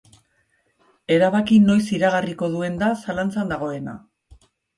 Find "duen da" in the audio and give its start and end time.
2.55-2.91